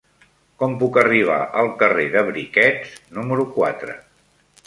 Com 0.61 0.71
puc 0.83 0.95
arribar 1.01 1.35
al 1.63 1.69
carrer 1.83 2.07
de 2.17 2.25
Briquets 2.29 2.97
número 3.19 3.47
quatre? 3.59 3.97